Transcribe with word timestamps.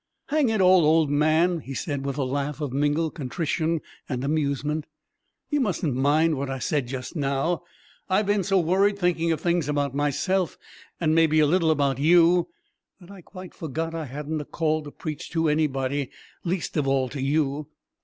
"Hang 0.29 0.49
it 0.49 0.61
all, 0.61 0.83
old 0.83 1.11
man," 1.11 1.59
he 1.59 1.75
said, 1.75 2.07
with 2.07 2.17
a 2.17 2.23
laugh 2.23 2.59
of 2.59 2.73
mingled 2.73 3.13
contrition 3.13 3.81
and 4.09 4.23
amusement, 4.23 4.87
"you 5.51 5.59
mustn't 5.61 5.93
mind 5.93 6.37
what 6.39 6.49
I 6.49 6.57
said 6.57 6.87
just 6.87 7.15
now. 7.15 7.61
I've 8.09 8.25
been 8.25 8.41
so 8.41 8.59
worried 8.59 8.97
thinking 8.97 9.31
of 9.31 9.39
things 9.39 9.69
about 9.69 9.93
myself 9.93 10.57
and, 10.99 11.13
maybe, 11.13 11.39
a 11.39 11.45
little 11.45 11.69
about 11.69 11.99
you, 11.99 12.47
that 12.99 13.11
I 13.11 13.21
quite 13.21 13.53
forgot 13.53 13.93
I 13.93 14.05
hadn't 14.05 14.41
a 14.41 14.45
call 14.45 14.81
to 14.81 14.91
preach 14.91 15.29
to 15.33 15.47
anybody 15.47 16.09
least 16.43 16.77
of 16.77 16.87
all 16.87 17.07
to 17.09 17.21
you. 17.21 17.67